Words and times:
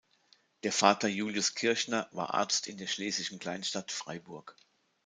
Der 0.63 0.71
Vater 0.73 1.07
Julius 1.07 1.53
Kirschner 1.53 2.09
war 2.11 2.33
Arzt 2.33 2.65
in 2.65 2.77
der 2.77 2.87
schlesischen 2.87 3.37
Kleinstadt 3.37 3.91
Freiburg. 3.91 4.55